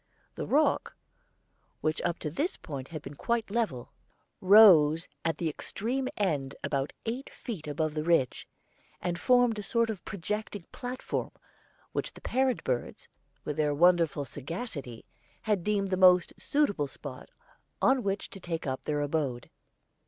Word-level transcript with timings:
The 0.33 0.47
rock, 0.47 0.95
which 1.81 2.01
up 2.01 2.17
to 2.25 2.31
this 2.31 2.57
point 2.57 2.87
had 2.87 3.03
been 3.03 3.13
quite 3.13 3.51
level, 3.51 3.93
rose 4.41 5.07
at 5.23 5.37
the 5.37 5.47
extreme 5.47 6.07
end 6.17 6.55
about 6.63 6.91
eight 7.05 7.29
feet 7.29 7.67
above 7.67 7.93
the 7.93 8.03
ridge, 8.03 8.47
and 8.99 9.19
formed 9.19 9.59
a 9.59 9.61
sort 9.61 9.91
of 9.91 10.03
projecting 10.03 10.63
platform, 10.71 11.29
which 11.91 12.13
the 12.13 12.21
parent 12.21 12.63
birds, 12.63 13.07
with 13.45 13.57
their 13.57 13.75
wonderful 13.75 14.25
sagacity, 14.25 15.05
had 15.43 15.63
deemed 15.63 15.91
the 15.91 15.97
most 15.97 16.33
suitable 16.35 16.87
spot 16.87 17.29
on 17.79 18.01
which 18.01 18.27
to 18.31 18.39
take 18.39 18.65
up 18.65 18.83
their 18.83 19.01
abode. 19.01 19.51